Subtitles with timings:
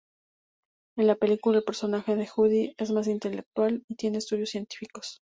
[0.97, 5.21] En la película, el personaje de Judy es más intelectual y tiene estudios científicos.